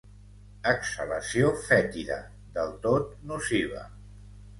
[0.69, 2.17] Exhalació fètida,
[2.57, 3.85] del tot nociva.